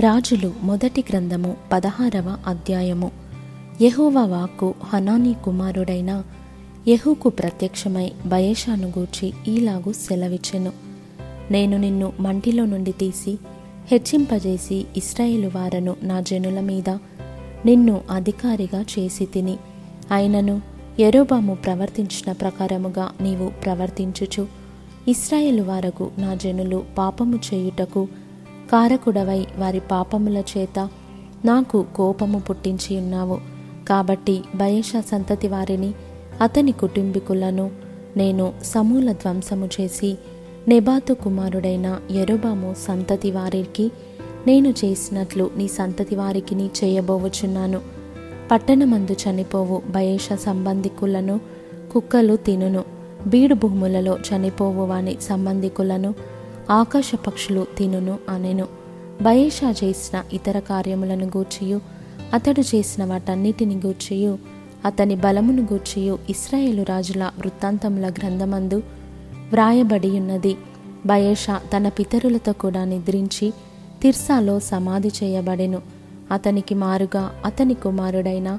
[0.00, 3.10] రాజులు మొదటి గ్రంథము పదహారవ అధ్యాయము.
[3.80, 6.22] యెహోవా వాక్కు హనానీ కుమారుడైన
[6.88, 10.72] యెహూకు ప్రత్యక్షమై బయేషాను గూర్చి ఈలాగు సెలవిచ్చెను.
[11.50, 13.38] నేను నిన్ను మంటిలో నుండి తీసి
[13.90, 16.90] హెచ్చింపజేసి ఇస్రాయేలు వారను నా జనుల మీద
[17.66, 19.56] నిన్ను అధికారిగా చేసి తిని
[20.10, 20.62] అయినను
[20.98, 24.46] ఎరోబాము ప్రవర్తించిన ప్రకారముగా నీవు ప్రవర్తించుచు
[25.08, 28.08] ఇస్రాయేలు వారకు నా జనులు పాపము చేయుటకు
[28.70, 30.88] కారకుడవై వారి పాపముల చేత
[31.44, 33.38] నాకు కోపము పుట్టించి ఉన్నావు.
[33.88, 35.94] కాబట్టి బయేష సంతతి వారిని
[36.40, 37.70] అతని కుటుంబీకులను
[38.16, 40.18] నేను సమూల ధ్వంసము చేసి
[40.68, 43.92] నెబాతు కుమారుడైన ఎరుబాము సంతతి వారికి
[44.46, 47.80] నేను చేసినట్లు నీ సంతతి వారికి చేయబోవచున్నాను
[48.50, 51.40] పట్టణమందు చనిపోవు బయేష సంబంధికులను
[51.92, 52.84] కుక్కలు తినును.
[53.26, 56.14] బీడు భూములలో చనిపోవు వాని సంబంధికులను
[56.70, 58.66] ఆకాశ పక్షులు తినును అనెను.
[59.22, 61.80] బయేషా చేసిన ఇతర కార్యములను గూర్చియు
[62.34, 64.38] అతడు చేసిన వాటన్నిటిని గూర్చియు
[64.84, 68.82] అతని బలమును గూర్చియు ఇస్రాయేలు రాజుల వృత్తాంతముల గ్రంథమందు
[69.52, 70.56] వ్రాయబడి ఉన్నది
[71.06, 73.52] బయేషా తన పితరులతో కూడా నిద్రించి
[74.02, 75.82] తిర్సాలో సమాధి చేయబడెను.
[76.30, 78.58] అతనికి మారుగా అతని కుమారుడైన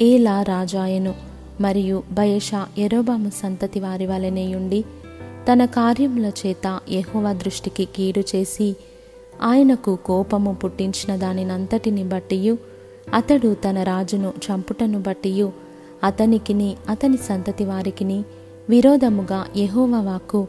[0.00, 1.14] ఏలా రాజాయను.
[1.60, 4.84] మరియు బయేషా ఎరోబాము సంతతి వారి వలనేయుండి
[5.52, 8.76] తన కార్యముల చేత యహోవ దృష్టికి కీడు చేసి
[9.42, 12.58] ఆయనకు కోపము పుట్టించిన దానినంతటిని బట్టియు
[13.14, 15.52] అతడు తన రాజును చంపుటను బట్టియు
[16.04, 18.24] అతనికిని అతని సంతతి వారికిని
[18.68, 20.46] విరోధముగా యెహోవా వాక్కు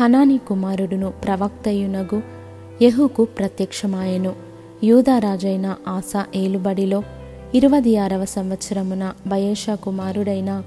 [0.00, 2.22] హనాని కుమారుడును ప్రవక్తయునగు
[2.82, 4.34] యహుకు ప్రత్యక్షమాయెను.
[4.84, 7.02] యూదారాజైన ఆసా ఏలుబడిలో
[7.54, 10.62] ఇరవది ఆరవ సంవత్సరమున బయేషా కుమారుడైన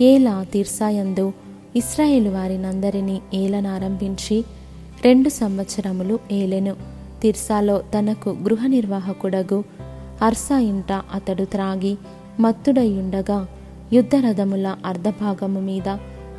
[0.00, 1.32] ఏలా తీర్సాయందు
[1.76, 4.44] ఇస్రాయేలు వారినందరినీ ఏలనారంభించి
[5.04, 6.76] రెండు సంవత్సరములు ఏలెను.
[7.22, 9.64] తిర్సాలో తనకు గృహ నిర్వాహకుడగు
[10.22, 11.96] అర్సా ఇంట అతడు త్రాగి
[12.40, 13.46] మత్తుడయ్యుండగా
[13.92, 15.88] యుద్ధరథముల అర్ధభాగము మీద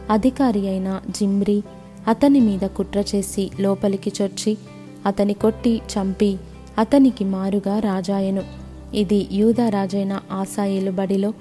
[0.09, 1.63] అధికారి అయిన జిమ్రి
[2.07, 4.57] అతని మీద కుట్ర చేసి లోపలికి చొచ్చి
[5.05, 6.37] అతని కొట్టి చంపి
[6.77, 8.43] అతనికి మారుగా రాజాయను.
[8.93, 11.33] ఇది యూదా రాజైన ఆసాయేలు బడిలో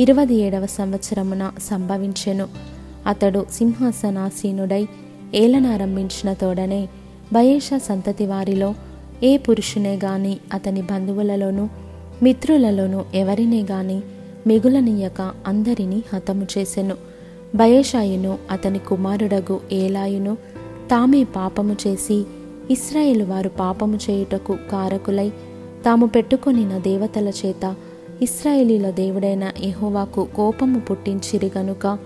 [0.00, 2.75] ఇరవది ఏడవ సంవత్సరమున సంభవించెను.
[3.06, 4.86] అతడు సింహాసనాసీనుడై
[5.34, 6.88] ఏలనారంభించిన తోడనే
[7.32, 8.74] బయేషా సంతతి వారిలో
[9.22, 11.68] ఏ పురుషునే గాని అతని బంధువులలోనూ
[12.22, 14.00] మిత్రులలోనూ ఎవరినే గాని
[14.46, 16.94] మిగులనీయక అందరినీ హతము చేసెను.
[17.54, 20.34] బయేషాయును అతని కుమారుడగు ఏలాయును
[20.90, 22.24] తామే పాపము చేసి
[22.70, 25.30] ఇస్రాయేలు వారు పాపము చేయుటకు కారకులై
[25.84, 27.74] తాము పెట్టుకొనిన దేవతల చేత
[28.22, 31.98] ఇస్రాయేలీల దేవుడైన ఎహోవాకు కోపము పుట్టించిరి గనుక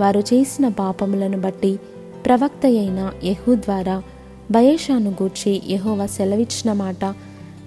[0.00, 1.78] వారు చేసిన పాపములను బట్టి
[2.26, 4.02] ప్రవక్త అయిన యహూ ద్వారా
[4.50, 7.04] బయేషాను గూర్చి యహోవ సెలవిచ్చిన మాట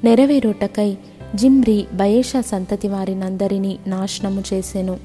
[0.04, 0.98] నెరవేరుటకై
[1.36, 4.98] జిమ్రి బయేషా సంతతి వారినందరినీ నాశనము చేసెను.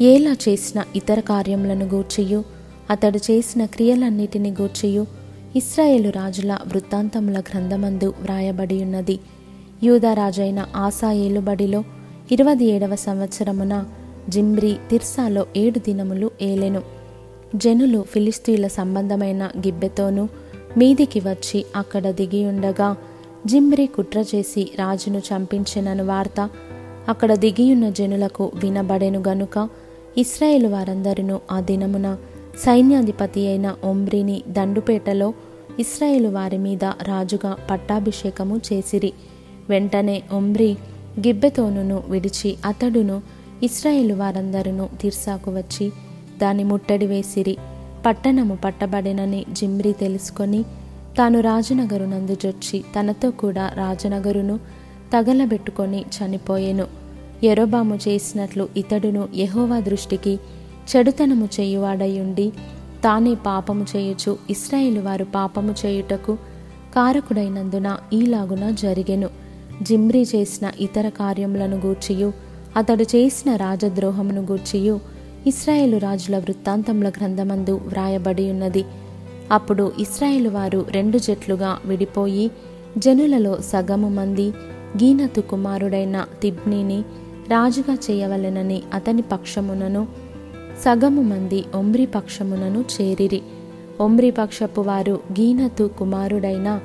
[0.00, 2.44] ఏలా చేసిన ఇతర కార్యములను గూర్చియు
[2.90, 5.06] అతడు చేసిన క్రియలన్నిటిని గూర్చియు
[5.56, 9.18] ఇస్రాయేలు రాజుల వృత్తాంతముల గ్రంథమందు వ్రాయబడి ఉన్నది
[9.82, 11.84] యూదారాజైన ఆసా ఏలుబడిలో
[12.32, 13.84] ఇరవది ఏడవ సంవత్సరమున
[14.28, 16.82] జిమ్రి తిర్సాలో ఏడు దినములు ఏలెను.
[17.54, 20.28] జనులు ఫిలిస్తీన్ల సంబంధమైన గిబ్బెతోనూ
[20.76, 22.96] మీదికి వచ్చి అక్కడ దిగి ఉండగా
[23.46, 26.50] జిమ్రి కుట్ర చేసి రాజును చంపించినను వార్త
[27.08, 29.68] అక్కడ దిగియున్న జనులకు వినబడెను గనుక
[30.18, 32.16] ఇస్రాయేల్ వారందరినూ ఆ దినమున
[32.58, 35.34] సైన్యాధిపతి అయిన ఒమ్రిని దండుపేటలో
[35.78, 39.12] ఇస్రాయేల్ వారి మీద రాజుగా పట్టాభిషేకము చేసిరి.
[39.68, 40.76] వెంటనే ఒమ్రి
[41.26, 43.22] గిబ్బెతోనును విడిచి అతడును
[43.62, 45.92] ఇస్రాయేలు వారందరూ తిర్సాకు వచ్చి
[46.38, 47.56] దాని ముట్టడి వేసిరి.
[48.06, 50.64] పట్టణము పట్టబడినని జిమ్రి తెలుసుకొని
[51.18, 54.58] తాను రాజనగరునందు జొచ్చి తనతో కూడా రాజనగరును
[55.12, 56.86] తగలబెట్టుకొని చనిపోయెను.
[57.44, 60.38] ఎరోబాము చేసినట్లు ఇతడును యహోవా దృష్టికి
[60.90, 62.52] చెడుతనము చేయువాడయుండి
[63.04, 66.38] తానే పాపము చేయుచు ఇస్రాయేలు వారు పాపము చేయుటకు
[66.96, 69.28] కారకుడైనందున ఈలాగున జరిగెను.
[69.82, 72.32] జిమ్రి చేసిన ఇతర కార్యములను గూర్చియు
[72.76, 75.00] అతడు చేసిన రాజద్రోహమును గూర్చియు
[75.46, 78.84] ఇస్రాయేలు రాజుల వృత్తాంతముల గ్రంథమందు వ్రాయబడి ఉన్నది.
[79.52, 82.50] అప్పుడు ఇస్రాయేలు వారు రెండు జట్లుగా విడిపోయి
[82.98, 84.48] జనులలో సగము మంది
[85.04, 87.00] గీనతు కుమారుడైన తిబ్నీని
[87.48, 90.08] రాజుగా చేయవలెనని అతని పక్షమునను
[90.84, 93.42] సగము మంది ఒమ్రి పక్షమునను చేరిరి.
[94.00, 96.80] ఒమ్రి పక్షపు వారు గీనతు కుమారుడైన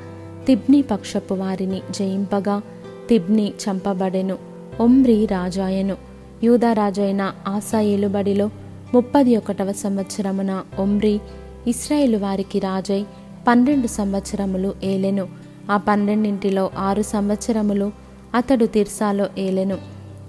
[0.48, 2.62] తిబ్ని పక్షపు వారిని జయింపగా
[3.10, 4.53] తిబ్ని చంపబడెను.
[4.80, 5.98] ఒమ్రి రాజాయను
[6.44, 8.50] యూదారాజైన ఆసా ఏలుబడిలో
[8.94, 11.20] ముప్పది ఒకటవ సంవత్సరమున ఒమ్రి
[11.68, 13.06] ఇస్రాయేలు వారికి రాజై
[13.48, 15.28] పన్నెండు సంవత్సరములు ఏలెను.
[15.72, 17.92] ఆ పన్నెండింటిలో ఆరు సంవత్సరములు
[18.36, 19.78] అతడు తిర్సాలో ఏలెను.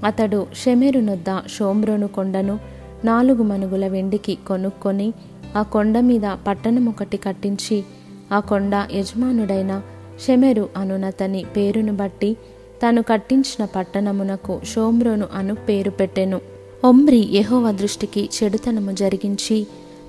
[0.04, 2.58] అతడు షెమెరు నొద్ద షోమ్రోను కొండను
[3.04, 5.12] నాలుగు మనుగుల వెండికి కొనుక్కొని
[5.56, 7.84] ఆ కొండ మీద పట్టణం ఒకటి కట్టించి
[8.32, 9.82] ఆ కొండ యజమానుడైన
[10.26, 12.36] షెమెరు అనునతని పేరును బట్టి
[12.84, 16.40] తాను కట్టించిన పట్టణమునకు షోమ్రోను అను పేరు పెట్టెను.
[16.84, 19.66] ఒమ్రి యహోవ దృష్టికి చెడుతనము జరిగించి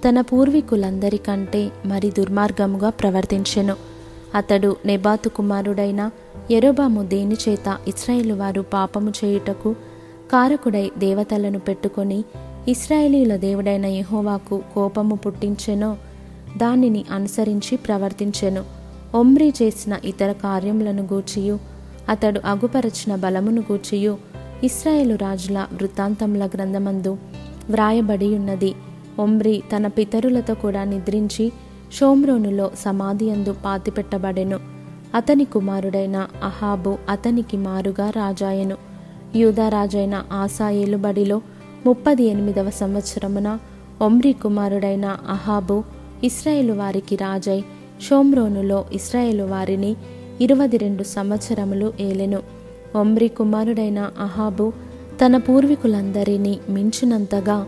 [0.07, 3.75] తన పూర్వీకులందరికంటే మరి దుర్మార్గముగా ప్రవర్తించెను.
[4.35, 6.09] అతడు నెబాతు కుమారుడైన
[6.51, 9.73] ఎరోబాము దేని చేత ఇస్రాయేలు వారు పాపము చేయుటకు
[10.31, 12.23] కారకుడై దేవతలను పెట్టుకొని
[12.67, 15.97] ఇస్రాయేలీల దేవుడైన యహోవాకు కోపము పుట్టించెనో
[16.57, 18.63] దానిని అనుసరించి ప్రవర్తించెను.
[19.15, 21.74] ఒమ్రి చేసిన ఇతర కార్యములను గూర్చియు
[22.09, 24.17] అతడు అగుపరచిన బలమును గూర్చియు.
[24.63, 27.17] ఇస్రాయేలు రాజుల వృత్తాంతముల గ్రంథమందు
[27.69, 28.75] వ్రాయబడి ఉన్నది
[29.19, 31.51] ఒమ్రి తన పితరులతో కూడా నిద్రించి
[31.99, 34.59] షోమ్రోనులో సమాధి అందు పాతిపెట్టబడెను.
[35.15, 38.77] అతని కుమారుడైన అహాబు అతనికి మారుగా రాజాయను.
[39.35, 41.41] యూదరాజైన ఆసాయేలు బడిలో
[41.85, 43.59] ముప్పది ఎనిమిదవ సంవత్సరమున
[44.01, 45.83] ఒమ్రి కుమారుడైన అహాబు
[46.23, 47.63] ఇస్రాయేలు వారికి రాజై
[48.09, 49.95] షోమ్రోనులో ఇస్రాయేలు వారిని
[50.41, 52.43] ఇరవది రెండు సంవత్సరములు ఏలెను.
[52.95, 54.73] ఒమ్రి కుమారుడైన అహాబు
[55.21, 57.65] తన పూర్వీకులందరినీ మించినంతగా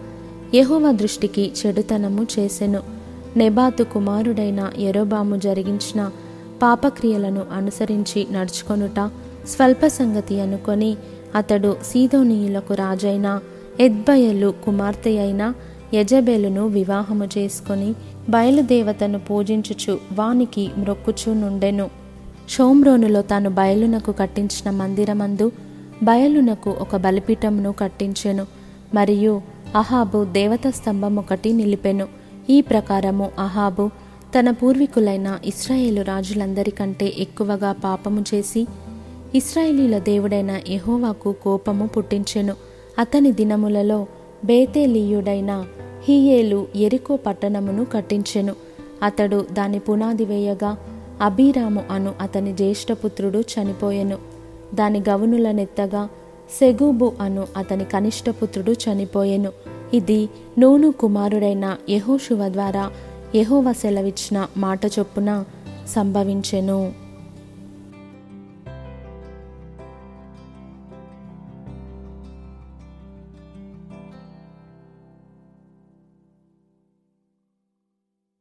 [0.56, 2.82] యహోవ దృష్టికి చెడుతనము చేసెను.
[3.38, 6.12] నెబాతు కుమారుడైన ఎరోబాము జరిగించిన
[6.62, 9.12] పాపక్రియలను అనుసరించి నడుచుకొనుట
[9.48, 10.98] స్వల్ప సంగతి అనుకొని
[11.36, 13.42] అతడు సీదోనీయులకు రాజైన
[13.80, 15.54] ఎద్బయలు కుమార్తె అయిన
[15.94, 17.96] యజబెలును వివాహము చేసుకొని
[18.30, 22.07] బయలుదేవతను పూజించుచు వానికి మ్రొక్కుచూ నుండెను.
[22.48, 25.52] షోమ్రోనులో తాను బయలునకు కట్టించిన మందిరమందు
[26.04, 28.46] బయలునకు ఒక బలిపీఠమును కట్టించెను
[28.94, 29.42] మరియు
[29.76, 32.08] అహాబు దేవత స్తంభం ఒకటి నిలిపెను.
[32.50, 33.90] ఈ ప్రకారము అహాబు
[34.40, 38.68] తన పూర్వీకులైన ఇస్రాయేలు రాజులందరికంటే ఎక్కువగా పాపము చేసి
[39.36, 42.54] ఇస్రాయేలీల దేవుడైన ఎహోవాకు కోపము పుట్టించెను.
[43.00, 44.08] అతని దినములలో
[44.46, 45.66] బేతేలీయుడైన
[46.08, 48.56] హీయేలు ఎరికో పట్టణమును కట్టించెను.
[49.04, 50.78] అతడు దాని పునాది వేయగా
[51.22, 54.18] అభిరాము అను అతని జ్యేష్ఠపుత్రుడు చనిపోయెను.
[54.74, 56.10] దాని గవునులనెత్తగా
[56.60, 59.52] సెగూబు అను అతని కనిష్టపుత్రుడు చనిపోయెను.
[59.94, 60.30] ఇది
[60.60, 62.92] నూను కుమారుడైన యహోశువ ద్వారా
[63.36, 65.44] యహోవ సెలవిచ్చిన మాట చొప్పున
[65.88, 67.07] సంభవించెను.